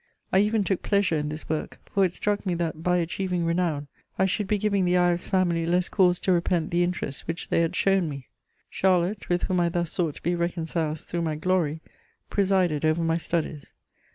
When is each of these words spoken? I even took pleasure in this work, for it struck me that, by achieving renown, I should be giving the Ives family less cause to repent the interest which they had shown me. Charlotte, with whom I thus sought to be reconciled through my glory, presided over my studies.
I 0.33 0.39
even 0.39 0.63
took 0.63 0.81
pleasure 0.81 1.15
in 1.15 1.29
this 1.29 1.47
work, 1.47 1.79
for 1.85 2.03
it 2.03 2.11
struck 2.11 2.43
me 2.43 2.55
that, 2.55 2.81
by 2.81 2.97
achieving 2.97 3.45
renown, 3.45 3.87
I 4.17 4.25
should 4.25 4.47
be 4.47 4.57
giving 4.57 4.83
the 4.83 4.97
Ives 4.97 5.27
family 5.27 5.63
less 5.63 5.89
cause 5.89 6.19
to 6.21 6.31
repent 6.31 6.71
the 6.71 6.81
interest 6.83 7.27
which 7.27 7.49
they 7.49 7.61
had 7.61 7.75
shown 7.75 8.09
me. 8.09 8.27
Charlotte, 8.67 9.29
with 9.29 9.43
whom 9.43 9.59
I 9.59 9.69
thus 9.69 9.91
sought 9.91 10.15
to 10.15 10.23
be 10.23 10.33
reconciled 10.33 10.99
through 11.01 11.21
my 11.21 11.35
glory, 11.35 11.81
presided 12.31 12.83
over 12.83 13.03
my 13.03 13.17
studies. 13.17 13.73